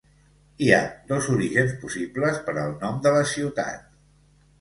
[0.61, 0.77] Hi ha
[1.11, 3.85] dos orígens possibles per al nom de la ciutat.